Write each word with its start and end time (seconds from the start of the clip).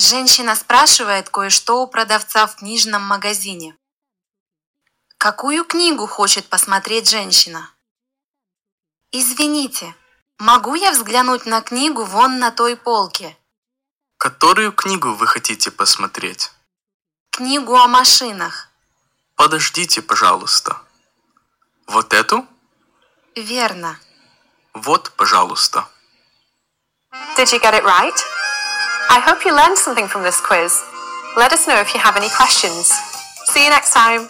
Женщина 0.00 0.56
спрашивает 0.56 1.28
кое-что 1.28 1.82
у 1.82 1.86
продавца 1.86 2.46
в 2.46 2.56
книжном 2.56 3.02
магазине. 3.02 3.76
Какую 5.18 5.66
книгу 5.66 6.06
хочет 6.06 6.48
посмотреть 6.48 7.10
женщина? 7.10 7.70
Извините, 9.12 9.94
могу 10.38 10.74
я 10.74 10.92
взглянуть 10.92 11.44
на 11.44 11.60
книгу 11.60 12.04
вон 12.04 12.38
на 12.38 12.50
той 12.50 12.78
полке? 12.78 13.36
Которую 14.16 14.72
книгу 14.72 15.12
вы 15.12 15.26
хотите 15.26 15.70
посмотреть? 15.70 16.50
Книгу 17.30 17.76
о 17.76 17.86
машинах. 17.86 18.68
Подождите, 19.34 20.00
пожалуйста. 20.00 20.80
Вот 21.86 22.14
эту? 22.14 22.46
Верно. 23.36 24.00
Вот, 24.72 25.12
пожалуйста. 25.18 25.86
Did 27.36 27.52
you 27.52 27.60
get 27.60 27.74
it 27.74 27.84
right? 27.84 28.39
I 29.12 29.18
hope 29.18 29.44
you 29.44 29.50
learned 29.50 29.76
something 29.76 30.06
from 30.06 30.22
this 30.22 30.40
quiz. 30.40 30.84
Let 31.36 31.52
us 31.52 31.66
know 31.66 31.80
if 31.80 31.92
you 31.94 31.98
have 31.98 32.16
any 32.16 32.28
questions. 32.30 32.86
See 33.50 33.64
you 33.64 33.70
next 33.70 33.92
time. 33.92 34.28